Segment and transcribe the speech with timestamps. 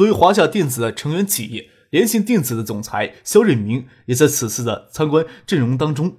[0.00, 6.16] 作为华夏电子的成员企业，联信电子的总裁肖瑞明也在此次的参观阵容当中。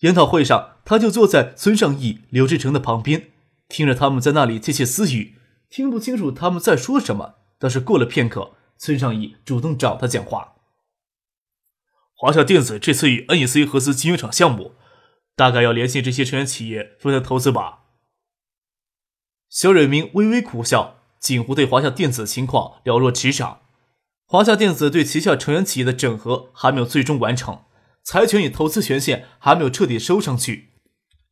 [0.00, 3.30] 研讨会上，他就坐在孙尚义、刘志成的旁边，
[3.68, 5.36] 听着他们在那里窃窃私语，
[5.70, 7.36] 听不清楚他们在说什么。
[7.58, 10.56] 但是过了片刻，孙尚义主动找他讲话
[12.14, 14.72] ：“华夏电子这次与 NEC 合资晶圆厂项目，
[15.34, 17.84] 大概要联系这些成员企业分担投资吧？”
[19.48, 20.98] 肖瑞明微微苦笑。
[21.22, 23.60] 锦湖对华夏电子的情况了若指掌，
[24.26, 27.60] 华夏电子对旗下成员企业的整合还没有最终完成，
[28.02, 30.70] 财权与投资权限还没有彻底收上去，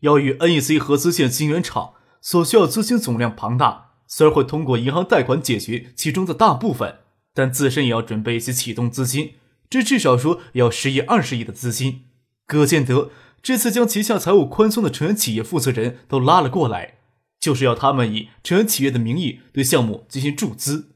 [0.02, 6.98] 要与 NEC 合资建晶圆厂所需要资金总量庞大，虽然会通过银行贷款解决其中的大部分，
[7.34, 9.32] 但自身也要准备一些启动资金，
[9.68, 12.04] 这至少说要十亿二十亿的资金。
[12.46, 13.10] 葛建德
[13.42, 16.98] 这次将旗下财务宽松的成员企业负责人都拉了过来。
[17.40, 20.90] 就是要他们以成员企业的名义对项目进行注资。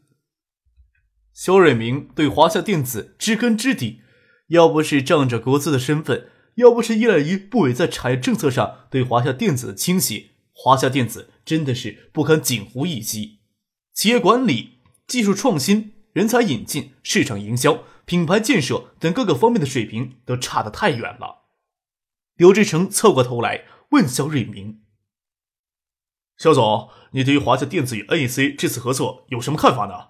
[1.33, 4.03] 肖瑞明对华夏电子知根知底，
[4.49, 13.41] 要不是仗着国资的身份，要不是依赖于部委在产业政策上对华夏电子的倾斜，华夏电子真的是不堪锦湖一击。
[13.93, 21.47] 企业管理、技术创新、人才引进、市场营销、品牌建设等各个方面的水平都差得太远了。
[22.37, 24.83] 刘志成侧过头来问肖瑞明。
[26.37, 30.09] 肖总，你对于华夏电子与 NEC 这次合作有什么看法呢？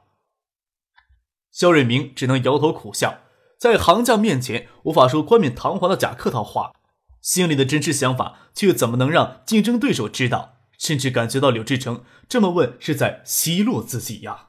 [1.51, 3.21] 肖瑞明只能摇头苦笑，
[3.59, 6.73] 在行家面前无法说冠冕堂皇的假客套话，
[7.21, 10.53] 心里的真实想法却怎么能让竞争对手知道？
[10.77, 14.49] 甚至感觉到柳志成这么问是在奚落自己呀。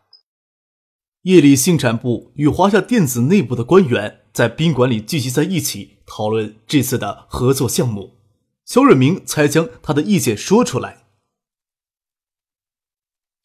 [1.22, 8.18] 夜里，信产部与华夏电子内部的官员在宾馆里聚集在一起，讨论这次的合作项目。
[8.66, 11.05] 肖瑞明才将他的意见说出来。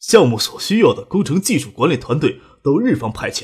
[0.01, 3.43] 项目所需要的工程技术管理团队都日方派遣，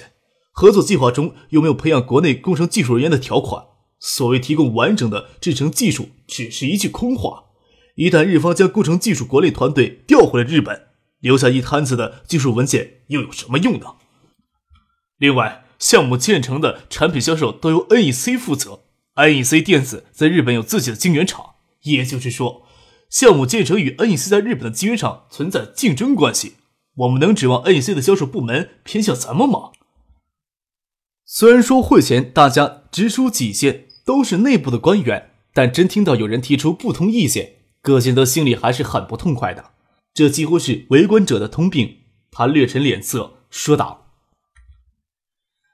[0.51, 3.63] 合作计划中有没有培养国内工程技术人员的条款？
[3.99, 7.45] 所谓提供完整的制程技术，只是一句空话。
[7.95, 10.87] 一旦日方将工程技术管理团队调回了日本，
[11.19, 13.95] 留下一摊子的技术文件又有什么用呢？
[15.17, 18.81] 另外，项目建成的产品销售都由 NEC 负责
[19.15, 22.66] ，NEC 电子在日本有自己的晶圆厂，也就是说。
[23.09, 26.55] 项目建成与 NEC 在日本的晶圆厂存在竞争关系，
[26.95, 29.71] 我们能指望 NEC 的销售部门偏向咱们吗？
[31.25, 39.71] 虽然说会前大家直抒己见，都是内部的官员，但真听到有人提出不同意见，葛建德心里还是很不痛快的。
[40.13, 41.97] 这几乎是围观者的通病。
[42.31, 44.11] 他略沉脸色，说道：“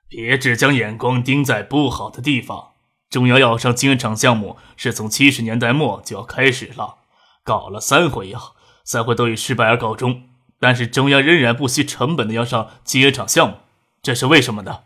[0.07, 2.69] 别只将眼光盯在不好的地方。
[3.09, 6.99] 中央要上晶圆厂项目，是从七十年代末就要开始了。”
[7.43, 8.39] 搞了三回呀，
[8.83, 10.23] 三回都以失败而告终。
[10.59, 13.55] 但是中央仍然不惜成本的要上晶圆厂项目，
[14.01, 14.81] 这是为什么呢？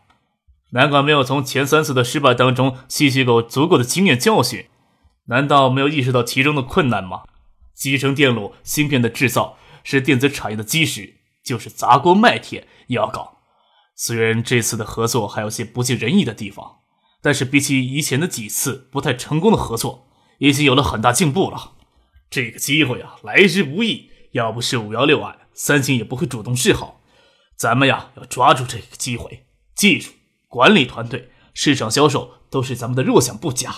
[0.71, 4.65] 难怪没有从前三次的失败当中吸取够足够的经验教训？
[5.25, 7.23] 难道没有意识到其中的困难吗？
[7.75, 13.37] 集成电路芯片的制造是电子产业的基石，就是砸锅卖铁也要搞。
[13.95, 16.77] 虽然这次的合作还有些不尽人意的地方，
[17.21, 20.07] 但是比起以前的几次不太成功的合作，
[20.39, 21.73] 已经有了很大进步了。
[22.29, 24.11] 这个机会啊，来之不易。
[24.33, 27.01] 要不是五幺六案，三星也不会主动示好。
[27.55, 29.45] 咱们呀，要抓住这个机会。
[29.75, 30.11] 技术、
[30.47, 33.73] 管理团队、市场销售都是咱们的弱项，不假。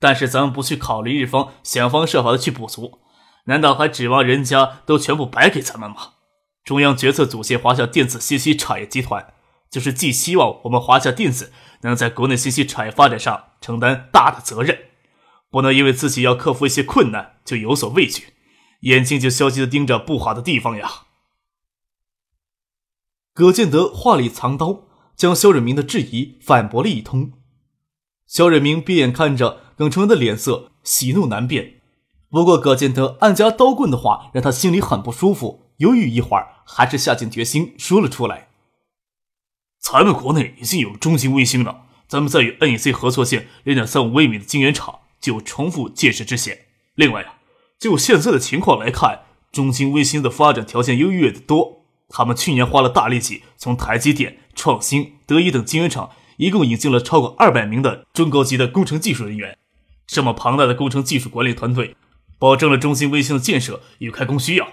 [0.00, 3.00] 但是咱们不去考虑日方想方设法的去补足，
[3.44, 6.14] 难道还指望人家都全部白给咱们吗？
[6.64, 9.34] 中央决策组建华夏电子信息产业集团，
[9.70, 11.52] 就是寄希望我们华夏电子
[11.82, 14.78] 能在国内信息产业发展上承担大的责任。
[15.54, 18.32] 不能因为自己要克服一些困难就有所畏惧，
[18.80, 21.04] 眼睛就消极的盯着不好的地方呀。
[23.32, 27.34] 葛建德话里藏刀，将肖忍明的质疑反驳了一通。
[28.26, 31.80] 肖忍明闭眼看着耿成文的脸色，喜怒难辨。
[32.28, 38.48] 不过葛建德暗夹刀棍的话让他心里很不舒服，犹豫一会儿，还是下定决心说了出来
[39.78, 46.66] ：“咱们国内已经有中型卫星了，咱们在与 NEC 合作建零点三五微米的晶圆厂。”就重复建设之嫌。
[46.96, 47.40] 另外啊，
[47.80, 51.86] 就现在的情况来看，中兴微星的发展条件优越的多。
[52.10, 59.56] 他们去年花了大力气从台积电创新、德仪等晶圆厂一共引进了超过二百名的中高级的工程技术人员。
[60.06, 61.96] 这么庞大的工程技术管理团队，
[62.38, 64.68] 保证了中兴卫星的建设与开工需要。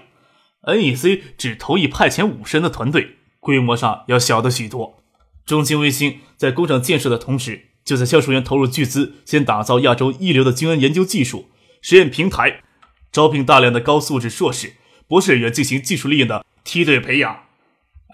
[0.64, 5.02] NEC 只同意派遣五十人的团队，规模上要小的许多。
[5.46, 11.48] 中兴卫星在工厂建设的同时，就在销售员投入巨资，先打造亚洲一流的晶圆研究技术
[11.80, 12.62] 实验平台，
[13.10, 14.74] 招聘大量的高素质硕士、
[15.06, 17.44] 博士人员进行技术力量的梯队培养。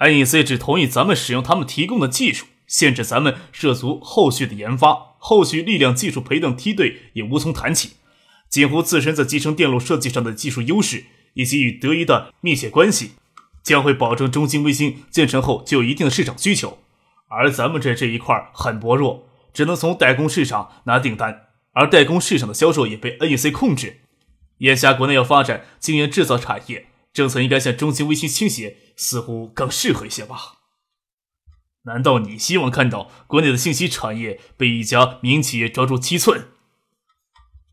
[0.00, 7.92] NEC 只同意咱们使用他们提供的技术，限制咱们涉足后续的研发，后续力量技术培养梯队也无从谈起。
[8.48, 11.04] 锦湖自身在集成电路设计上的技术优势。
[11.34, 13.12] 以及与德仪的密切关系，
[13.62, 16.78] 将会保证中兴卫星建成后就有一定的市场需求。
[17.28, 19.27] 而咱们这这一块很薄弱，
[19.58, 24.02] 只能从代工市场拿订单，而代工市场的销售也被 NEC 控制。
[24.58, 30.58] 眼下国内要发展晶圆制造产业，政策应该向中芯微星倾斜，似乎更适合一些吧？
[31.86, 36.46] 难道你希望看到国内的信息产业被一家民营企业抓住七寸？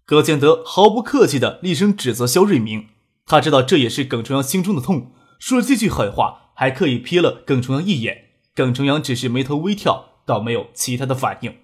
[0.07, 2.87] 葛建德毫不客气地厉声指责肖瑞明。
[3.27, 8.29] 他知道这也是耿重阳心中的痛，说了这句狠话，还刻意瞥了耿重阳一眼。
[8.55, 11.59] 耿重阳只是眉头微跳，倒没有其他的反应。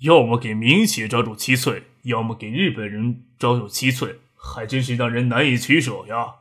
[0.00, 6.34] 要么给民企业抓住七寸，要么给日本人抓住七寸，还真是让人难以取舍呀。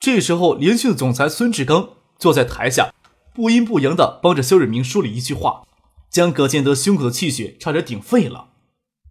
[0.00, 2.92] 这时候，联讯总裁孙志刚坐在台下，
[3.34, 5.66] 不阴不阳的帮着肖瑞明说了一句话，
[6.10, 8.50] 将葛建德胸口的气血差点顶废了。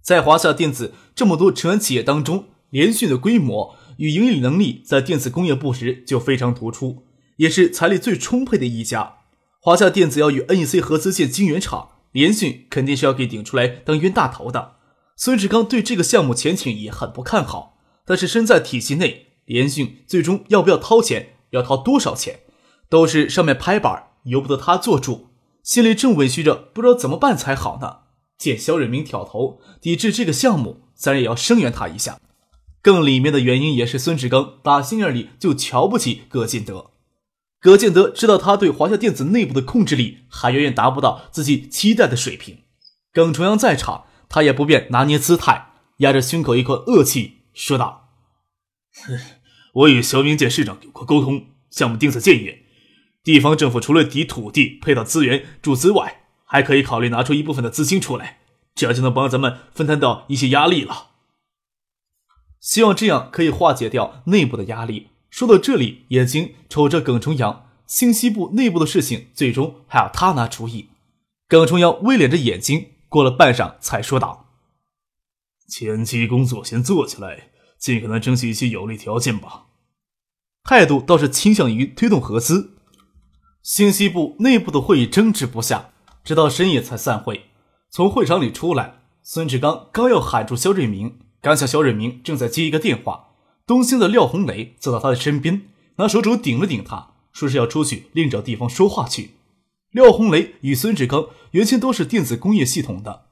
[0.01, 7.06] 在华夏电子这么多成员企业当中，联讯的规模与盈利能力在电子工业部时就非常突出，
[7.38, 9.16] 也是财力最充沛的一家。
[9.60, 14.75] 华夏电子要与 NEC 合资建晶圆厂，联讯肯定是要给顶出来当冤大头的。
[15.17, 22.39] 孙志刚对这个项目前景也很不看好，但是身在体系内，联讯最终要不要掏钱，要掏多少钱，
[22.88, 25.27] 都是上面拍板，由不得他做主。
[25.62, 27.97] 心里正委屈着，不知道怎么办才好呢。
[28.38, 32.17] 见肖瑞明挑头抵制这个项目，自然也要声援他一下。
[32.81, 36.91] 更里面的原因也是孙志刚打心眼里就瞧不起葛建德。
[37.65, 42.59] 葛建德知道他对华夏电子内部的控制力还远远达不到自己期待的水平。
[43.12, 48.12] 耿重阳在场，他也不便拿捏姿态，压着胸口一口恶气说道
[49.73, 52.67] ：“我与肖明建市长有过沟通，项目定在建业，
[53.23, 58.41] 地方政府除了抵土地配套资源注资外，还可以考虑拿出一部分的资金出来，
[58.75, 61.13] 这样就能帮咱们分摊到一些压力了。”
[62.62, 65.07] 希望这样可以化解掉内部的压力。
[65.36, 70.92] 说到这里，眼睛瞅着耿重阳，信息部内部的事情最终还要他拿主意。
[71.50, 74.46] 耿重阳微敛着眼睛，过了半晌才说道
[75.68, 79.66] ：“前期工作先做起来，尽可能争取一些有利条件吧。”
[80.64, 82.78] 态度倒是倾向于推动合资。
[83.62, 85.90] 信息部内部的会议争执不下，
[86.24, 87.48] 直到深夜才散会。
[87.90, 91.20] 从会场里出来，孙志刚刚要喊住肖瑞明。
[91.42, 93.25] 刚想肖瑞明正在接一个电话，
[93.67, 95.63] 东兴的廖红雷走到他的身边，
[95.95, 99.31] 拿手肘顶了顶他，说是要出去另找地方说话去。
[99.89, 103.23] 廖红雷与孙志刚原先都是电子工业系统的，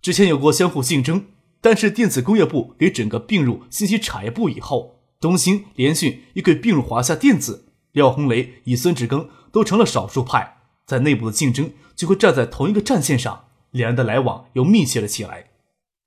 [0.00, 1.24] 之前有过相互竞争，
[1.60, 15.50] 但是电子工业部给整个并入信息产业部以后，东兴、联讯又给并入华夏电子，廖红雷与孙志刚都成了少数派，在内部的竞争就会站在同一个战线上，两人的来往又密切了起来。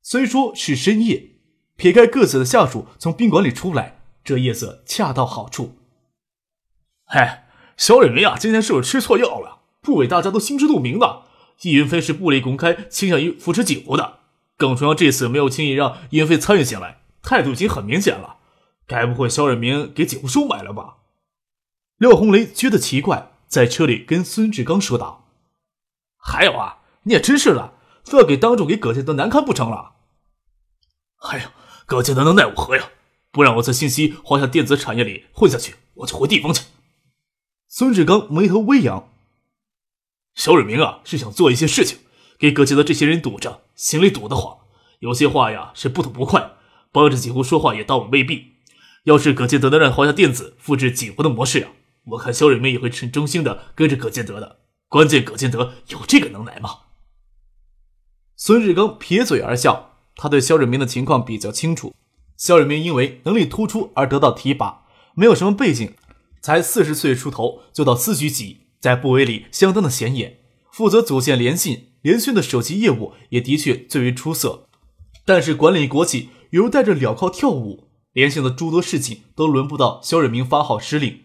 [0.01, 1.31] 虽说是深夜。
[1.75, 5.77] 撇开各自的下属从宾馆里出来，这夜色恰到好处。
[7.05, 9.59] 嗨，肖瑞明啊，今天是不是吃错药了？
[9.81, 11.23] 部委大家都心知肚明的，
[11.61, 14.19] 易云飞是不利公开倾向于扶持景湖的。
[14.55, 18.37] 耿重阳这次没有轻易让易云飞参与进来，态度已经很明显了。
[18.87, 20.97] 该不会肖瑞明给景湖收买了吧？
[21.97, 25.25] 廖红雷觉得奇怪，在车里跟孙志刚说道
[26.17, 27.73] ：“还有啊，你也真是的，
[28.05, 29.93] 非要给当众给葛建德难堪不成了？
[31.29, 31.51] 哎呀！”
[31.85, 32.89] 葛建德能奈我何呀？
[33.31, 36.65] 不让我在信息华夏电子产业里混下去，我就回地方去。
[37.67, 39.09] 孙志刚眉头微扬。
[40.35, 41.97] 肖瑞明啊，是想做一些事情，
[42.37, 44.59] 给葛建德这些人堵着，心里堵得慌。
[44.99, 46.51] 有些话呀是不吐不快，
[46.91, 48.53] 帮着锦湖说话也倒未必。
[49.05, 51.69] 要是葛建德能让华夏电子复制锦湖的模式呀，
[52.05, 54.59] 我看肖瑞明也会趁中心的跟着葛建德的。
[54.87, 56.81] 关键葛建德有这个能耐吗？
[58.35, 59.92] 孙志刚撇嘴而笑。
[60.15, 61.93] 他对肖瑞明的情况比较清楚。
[62.37, 64.83] 肖瑞明因为能力突出而得到提拔，
[65.15, 65.93] 没有什么背景，
[66.41, 70.39] 才四十岁出头就到司局级，在部委里相当的显眼。
[70.71, 74.67] 负责组建联信、联讯的手机业务也的确最为出色。
[75.23, 81.19] 但是管理国企犹如带着镣铐跳舞，联信的诸多事情都轮不到肖瑞明发号施令。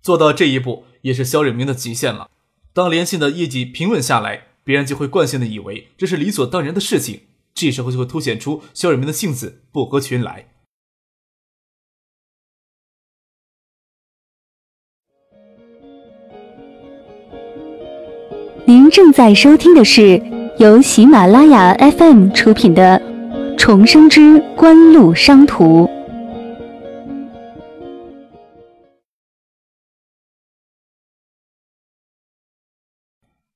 [0.00, 2.30] 做到这一步，也是肖忍明的极限了。
[2.72, 7.22] 当联信的业绩平稳下来，别人就会惯性的以为这是理所当然的事情，
[7.64, 10.50] 这时候就会凸显出肖忍明的性子不合群来。
[18.66, 20.20] 您正在收听的是
[20.58, 23.00] 由喜马拉雅 FM 出品的
[23.56, 25.86] 《重生之官路商途》。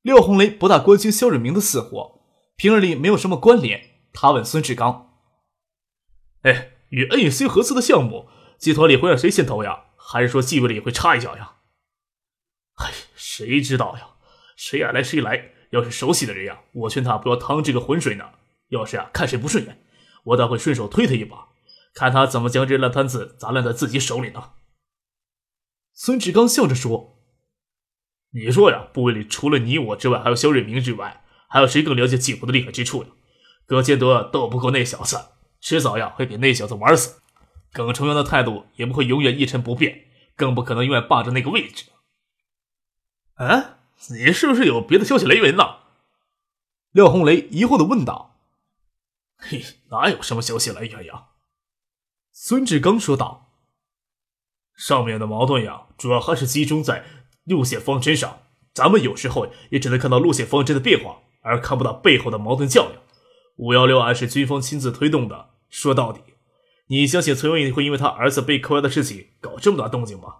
[0.01, 2.23] 廖红雷不大关心肖忍明的死活，
[2.57, 3.88] 平日里没有什么关联。
[4.21, 5.13] 他问孙志刚
[6.43, 9.85] ：“哎，与 NEC 合资的项目，集团里会让谁先投呀？
[9.97, 11.59] 还是说纪委里会插一脚呀
[12.83, 14.17] ？”“哎，谁知道呀？
[14.57, 15.53] 谁爱来谁来。
[15.71, 18.25] 要是熟悉的人呀，我劝他不要趟这个浑水呢。
[18.71, 19.85] 要是啊，看谁不顺眼，
[20.25, 21.51] 我倒会顺手推他一把，
[21.95, 24.55] 看他怎么将这烂摊子砸烂在自己手里呢。”
[25.95, 27.21] 孙志刚笑着说。
[28.33, 33.11] 你说呀，部委里除了你我之外，还有肖瑞明之外，还有谁更了解季虎的厉害之处呀？
[33.69, 35.27] 葛建德斗不过那小子，
[35.61, 37.21] 迟早呀会给那小子玩死。
[37.71, 41.85] 耿崇阳的态度也不会永远一成不变，更不可能永远霸着那个位置。
[43.35, 43.77] 啊，
[44.09, 45.81] 你是不是有别的消息来源呢？
[46.93, 48.39] 廖红雷疑惑的问道。
[49.37, 51.27] 嘿，哪有什么消息来源呀？
[52.33, 53.51] 孙志刚说道。
[54.75, 57.05] 上面的矛盾呀，主要还是集中在。
[57.45, 63.03] 路线方针上，咱们有时候也只能看到路线方针的变化，而看不到背后的矛盾较量。
[63.59, 66.21] 五幺六案是军方亲自推动的，说到底，
[66.87, 70.37] 你相信崔文义会因为他儿子被扣押的事情搞这么大动静吗？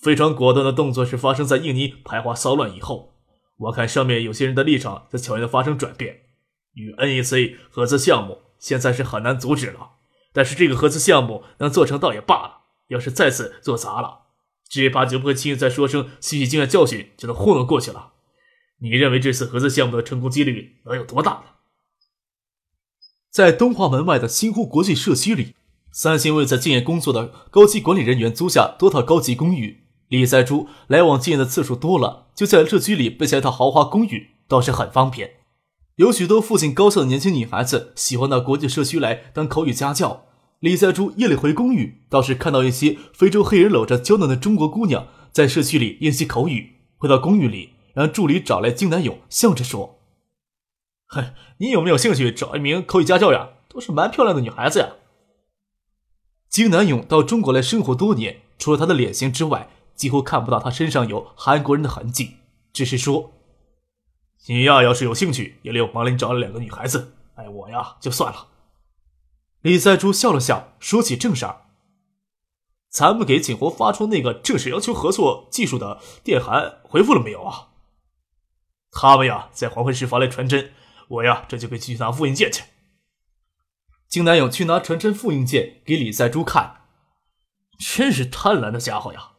[0.00, 3.14] 非常果断的动作是发生在印尼排华骚乱以后。
[3.58, 6.22] 我看上面有些人的立场在悄然的发生转变。
[6.74, 9.90] 与 NEC 合资项目现在是很难阻止了，
[10.32, 14.20] 但是这个合资项目能做成倒也罢了，要是再次做砸了。
[14.68, 18.12] 只怕就不会轻易再说声吸取经验教训就能糊弄过去了。
[18.78, 21.51] 你认为这次合资项目的成功几率能有多大？
[23.32, 25.54] 在东华门外的新湖国际社区里，
[25.90, 29.84] 三星为在建业工作的高级管理人员租下多套高级公寓。
[30.08, 35.30] 李在珠来往建业的次数多了，就在社区里备下一套豪华公寓，倒是很方便。
[35.96, 40.24] 有许多父亲高校的年轻女孩子喜欢到国际社区来当口语家教。
[40.60, 46.72] 李在珠夜里回公寓，倒是看到一些非洲黑人搂着娇嫩的中国姑娘在社区里练习口语。
[46.98, 50.00] 回到公寓里，让助理找来金南勇，笑着说
[51.14, 53.50] ：“嗨，你有没有兴趣找一名口语家教呀？
[53.68, 54.92] 都是蛮漂亮的女孩子呀。”
[56.48, 62.38] 金南勇到中国来生活多年，除了他的脸型之外，几乎看不到他身上有韩国人的痕迹。
[62.72, 63.32] 只是说
[64.48, 67.12] ：“你呀，要是有兴趣，也留忙里找了两个女孩子。
[67.34, 68.48] 哎，我呀，就算了。”
[69.60, 71.66] 李在珠笑了笑，说起正事儿
[72.88, 77.68] ：“咱们给景湖发出那个正式要求合作技术的电函回复了没有啊？”
[78.90, 80.72] 他们呀，在黄昏时发来传真，
[81.12, 82.62] 我呀，这就给去拿复印件去。
[84.08, 86.82] 金南勇去拿传真复印件给李在珠看，
[87.78, 89.32] 真是贪婪的家伙呀！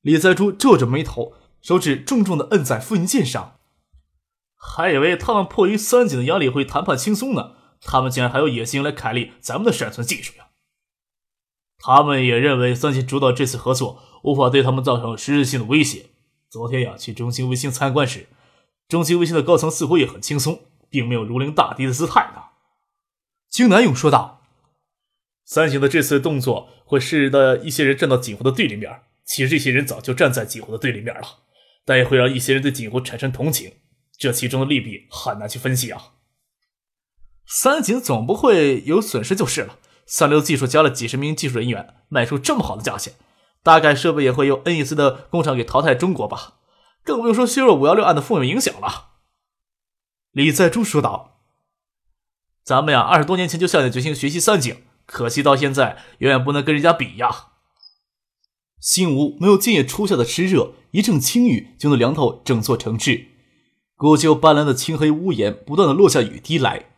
[0.00, 3.58] 李在珠皱着眉头，手指重重的摁在复印件上，
[4.56, 7.52] 还以为他们迫于三井的压力会谈判轻松呢。
[7.80, 10.48] 他们竟然还有野心来凯利咱们的闪存技术呀！
[11.78, 16.06] 他们也认为三井主导这次合作无法对他们造成实质性的威胁。
[16.50, 18.26] 昨天呀，去中兴卫星参观时，
[18.88, 20.62] 中兴卫星的高层似乎也很轻松，
[20.96, 22.44] 并没有如临大敌的姿态呢。
[23.50, 24.40] 金南勇说道
[25.44, 31.40] ：“三井的这次动作会使得一些人站到锦湖的对立面，其实这些人早就站在锦湖的对立面了，
[31.84, 33.74] 但也会让一些人对锦湖产生同情。
[34.16, 36.12] 这其中的利弊很难去分析啊。”
[37.46, 39.76] 三井总不会有损失就是了。
[40.06, 43.14] 三流技术加了几十名技术人员，卖出这么好的价钱，
[43.62, 46.54] 大概设备也会由 NEC 的工厂给淘汰中国吧。
[47.04, 49.05] 更不用说削弱五幺六案的负面影响了。
[50.36, 51.38] 李在珠说道
[52.62, 57.52] ：“咱们呀，二十多年前就下定决心学习三井，可惜到现在远远不能跟人家比呀。”
[58.78, 63.28] 新屋没有建业初夏的湿热，一阵轻雨就能凉透整座城市。
[63.96, 66.90] 古旧斑斓的青黑屋檐不断的落下雨滴来。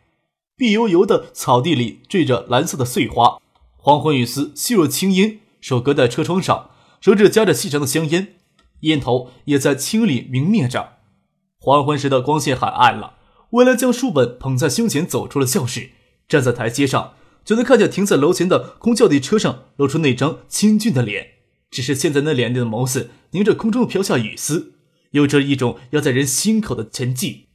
[0.57, 3.40] 碧油油的草地里缀着蓝色的碎花，
[3.76, 8.35] 黄昏雨丝细若青烟，手搁在车窗上，手指夹着细长的香烟，
[8.80, 10.95] 烟头也在青里明灭着。
[11.61, 13.14] 黄昏时的光线很暗了。
[13.50, 15.90] 魏兰将书本捧在胸前，走出了教室，
[16.28, 17.14] 站在台阶上，
[17.45, 21.37] 就能看见停在楼前的空轿地车上露出那张清俊的脸。
[21.71, 24.75] 只是现在那脸里的眸子凝着空中飘下雨丝，
[25.12, 27.47] 有着一种压在人心口的沉寂。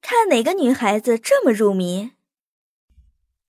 [0.00, 2.10] 看哪个女孩子这么入迷？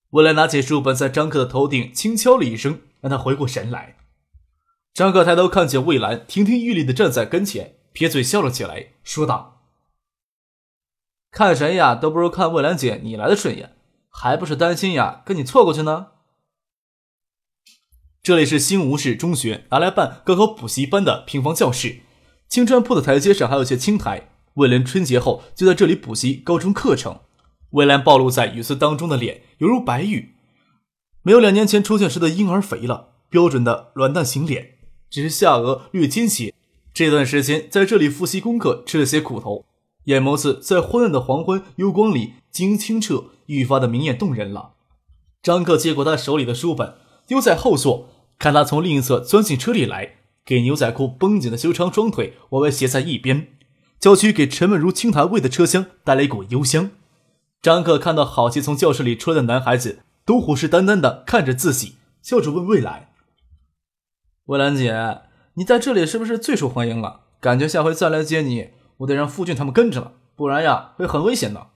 [0.09, 3.97] 未来拿起书本，在张克的头顶轻敲了一声，让他回过神来。
[4.93, 9.60] 张克抬头看见魏兰亭亭玉立的站在跟前，撇嘴笑了起来，说道
[11.31, 13.71] ：“看谁呀，都不如看魏兰姐你来的顺眼，
[14.09, 16.07] 还不是担心呀，跟你错过去呢。”
[18.21, 22.01] 这里是新吴市中学拿来办高考补习班的平房教室，
[22.50, 24.27] 青砖铺的台阶上还有些青苔。
[24.55, 27.21] 魏兰春节后就在这里补习高中课程。
[27.69, 30.35] 魏兰暴露在雨丝当中的脸犹如白玉，
[31.23, 34.71] 没有两年前出现时的婴儿肥了，标准的卵蛋型脸，
[35.09, 36.53] 只是下颚略尖些。
[36.93, 39.65] 这段时间在这里复习功课，吃了些苦头，
[40.05, 44.74] 眼眸子在昏暗的黄昏幽光里晶莹清澈，愈发的明艳动人了。
[45.43, 46.96] 张克接过他手里的书本。
[47.27, 53.48] 丢在后座，看他从另一侧钻进车里来，给牛仔裤绷紧的修长双腿往外斜在一边，
[54.00, 56.91] 郊区给沉稳如青苔味的车厢带来一股幽香。
[57.62, 63.13] 张克看到好奇从教室里出来的男孩子，都虎视眈眈地看着自己，笑着问未来
[64.48, 65.22] ：“蔚兰姐，
[65.53, 67.22] 你在这里是不是最受欢迎了？
[67.39, 71.67] 感觉下回再来接你，我得让傅俊他们跟着了，不然呀会很危险的。”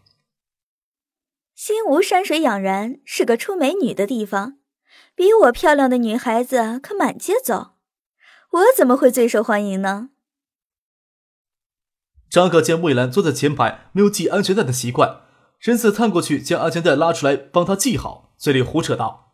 [1.55, 4.57] 新吴山水养然，是个出美女的地方。
[5.13, 7.75] 比我漂亮的女孩子可满街走，
[8.51, 10.09] 我怎么会最受欢迎呢？
[12.29, 15.21] 张可见魏兰坐在前排，没有系安全带的习惯，
[15.59, 19.33] 身子探过去将安全带拉出来帮她系好，嘴里胡扯道：“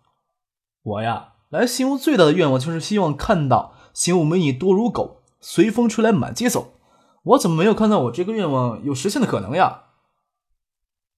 [0.84, 6.80] 我呀，来新屋最大的愿望就是希望看到新屋美女多如狗，随风吹来满街走。
[7.24, 9.84] 我怎么没有看到我这个愿望有实现的可能呀？”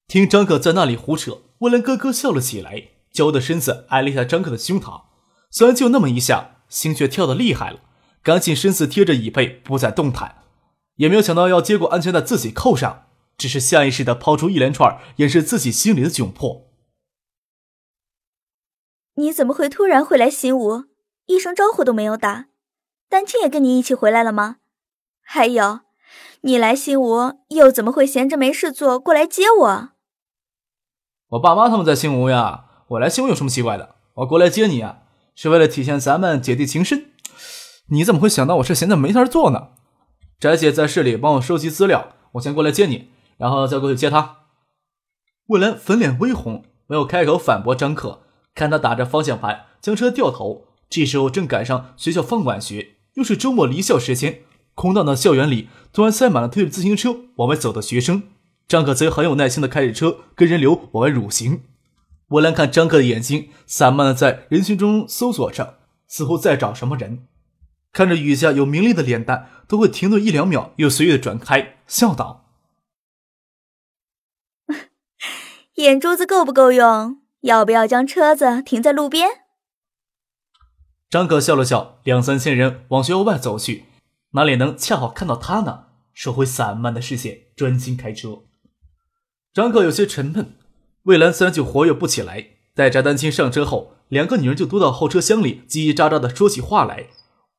[0.07, 2.89] 听张可在那里胡扯，威廉咯咯笑了起来。
[3.11, 5.03] 娇的身子挨了一下张克的胸膛，
[5.51, 7.81] 虽然就那么一下，心却跳得厉害了，
[8.23, 10.43] 赶紧身子贴着椅背，不再动弹。
[10.95, 13.05] 也没有想到要接过安全带自己扣上，
[13.37, 16.71] 只是下意识的抛出一连串掩饰自己心里的窘迫。
[19.13, 20.85] 你怎么会突然回来新屋？
[21.27, 22.47] 一声招呼都没有打。
[23.07, 24.57] 丹青也跟你一起回来了吗？
[25.21, 25.81] 还有，
[26.45, 29.89] 你来新屋又怎么会闲着没事做过来接我？
[31.29, 32.65] 我爸妈他们在新屋呀。
[32.89, 33.95] 我来新屋有什么奇怪的？
[34.15, 35.03] 我过来接你啊，
[35.35, 37.11] 是为了体现咱们姐弟情深。
[37.87, 39.69] 你怎么会想到我是闲着没事儿做呢？
[40.37, 44.39] 翟姐在市里帮我收集资料，我先过来接你，然后再过去接她。
[45.47, 50.65] 魏兰粉脸微红，没有开口反驳张克，看他打着方向盘将车掉头。
[50.89, 54.41] 这时候正赶上学校放晚学，又是周末离校时间，
[54.75, 58.23] 空荡的校园里突然塞满了推着自行车往外走的学生。
[58.67, 61.63] 张可则很有耐心的开着车跟人流往外蠕行。
[62.29, 67.27] 我兰看张克的眼睛散漫的在人群中搜索着，似乎在找什么人。
[67.91, 72.45] 看着雨下有明丽的脸蛋，都会停顿一两秒，又随意的转开，笑道
[75.75, 77.21] ：“眼珠子够不够用？
[77.41, 79.29] 要不要将车子停在路边？”
[81.11, 83.85] 张可笑了笑，两三千人往学校外走去，
[84.35, 85.83] 哪里能恰好看到他呢？
[86.11, 88.39] 收回散漫的视线，专心开车。
[89.53, 90.55] 张克有些沉闷。
[91.03, 92.47] 魏兰自然就活跃不起来。
[92.73, 97.07] 待翟丹青上车后，两个女人就躲到后车厢里，叽叽喳喳地说起话来。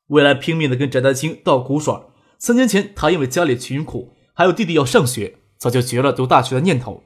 [0.08, 1.94] 魏兰拼命地跟翟丹青道苦水。
[2.38, 7.04] 三年前，她因为家里穷苦，还有弟弟要上学，早就绝了读大学的念头。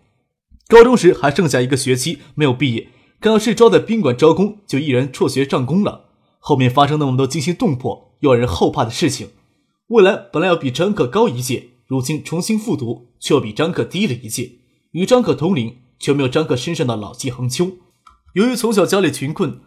[0.67, 2.89] 高中时还剩下一个学期没有毕业，
[3.21, 6.07] 刚到市招待宾馆招工，就毅然辍学上工了。
[6.39, 9.31] 后面发生那么多惊心动魄又让人后怕的事情，
[9.89, 14.53] 未来本来要比张可高一届，如今重新复读，却又比张可低了一届，
[14.93, 15.81] 与张可同龄。
[16.01, 17.73] 却没有张克身上的老气横秋。
[18.35, 19.61] 由于从小家里贫困，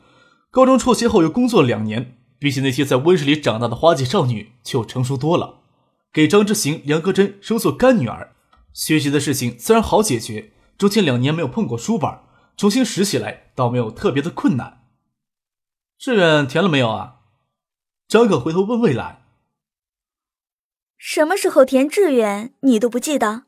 [0.49, 5.60] 高中辍学后又工作了两年，比起那些在温室里长大的花季少女，就成熟多了。
[6.13, 8.34] 给张之行、梁格珍收做干女儿，
[8.73, 10.53] 学习的事情自然好解决。
[10.77, 12.10] 中间两年没有碰过书本，
[12.55, 14.86] 重新拾起来倒没有特别的困难。
[15.99, 17.17] 志愿填了没有啊？
[18.07, 19.20] 张可回头问魏兰
[21.03, 23.45] ：“什么时候填志愿，你都不记得？”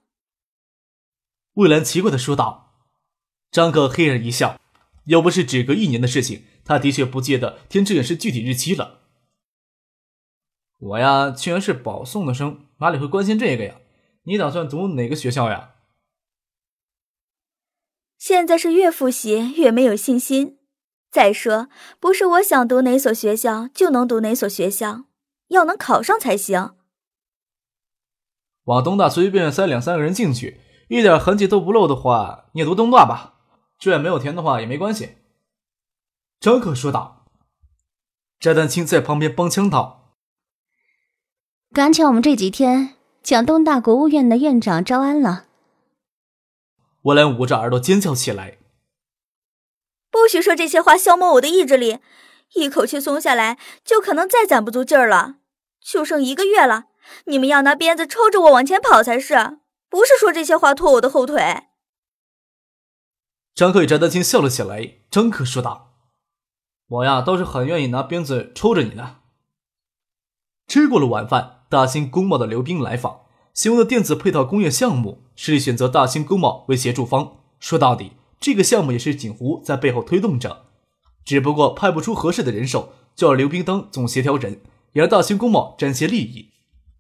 [1.53, 2.73] 魏兰奇怪的说道。
[3.51, 4.59] 张克嘿然一笑，
[5.05, 9.01] 又不是只隔一年的事情，他的确不记得填志愿是具体日期了。
[10.79, 13.75] 我呀，居然是保送的生，哪里会关心这个呀？
[14.23, 15.75] 你打算读哪个学校呀？
[18.17, 20.57] 现在是越复习越没有信心。
[21.11, 25.03] 再说，不是我想读哪所学校就能读哪所学校，
[25.49, 26.73] 要能考上才行。
[28.65, 33.35] 往东大随便塞两三个人进去，一点痕迹都不露的话，你也读东大吧。
[33.77, 35.17] 志愿没有填的话也没关系，
[36.39, 37.25] 张可说道。
[38.39, 40.15] 翟丹青在旁边帮腔道
[41.73, 45.45] ：“赶巧我们这几天讲东大国务院的院长招安了。”
[47.03, 48.57] 我兰捂着耳朵尖叫起来
[50.11, 51.99] ：“不许说这些话，消磨我的意志力！
[52.53, 55.37] 一口气松下来，就可能再攒不足劲儿了。
[55.81, 56.85] 就剩一个月了，
[57.25, 61.67] 你们要拿鞭子抽着我往前跑才是，不是说这些话拖我的后腿。
[63.55, 64.95] 张克与翟丹青笑了起来。
[65.11, 65.93] 张克说道
[66.89, 69.17] ：“我呀，倒是很愿意拿鞭子抽着你呢。”
[70.67, 73.21] 吃过了晚饭，大兴工贸的刘斌来访，
[73.53, 77.37] 询问的电子配套工业项目，是选择大兴工贸为协助方。
[77.59, 80.65] 说到底，这个项目也是锦湖在背后推动着，
[81.23, 84.61] 只不过派不出合适的人手，就让刘斌当总协调人，
[84.93, 86.52] 也让大兴工贸沾些利益。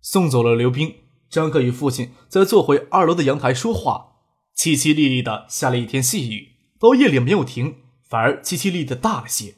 [0.03, 0.97] 送走了刘斌，
[1.29, 4.11] 张克与父亲在坐回二楼的阳台说话。
[4.55, 9.55] 淅淅沥沥的下了一天细雨，到夜里没有停，反而淅淅沥的大了些。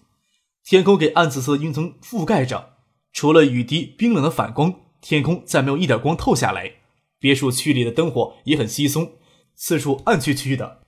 [0.63, 2.77] 天空给暗紫色的云层覆盖着，
[3.11, 6.75] 除了雨滴冰冷的反光，天空再没有一点光透下来。
[7.19, 9.13] 别墅区里的灯火也很稀松，
[9.55, 10.83] 四处暗黢黢的。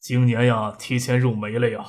[0.00, 1.84] 今年呀，提前入梅了呀。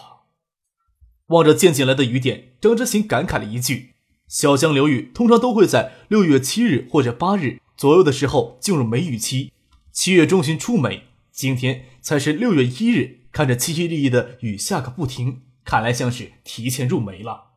[1.27, 3.95] 望着渐进来的雨点，张之行感慨了一句
[4.31, 9.51] ：“小江流域通常都会在六月七日或者八日左右的时候进入梅雨期。”
[9.91, 13.19] 七月中旬出梅，今天才是六月一日。
[13.33, 17.51] 看着淅淅沥沥的雨下个不停，看来像是提前入梅了。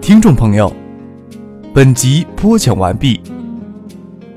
[0.00, 0.74] 听众朋友，
[1.72, 3.20] 本集播讲完毕，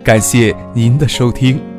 [0.06, 1.75] 感谢您的收听。